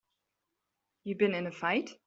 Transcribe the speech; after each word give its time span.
You 1.03 1.15
been 1.15 1.35
in 1.35 1.45
a 1.45 1.51
fight? 1.51 1.95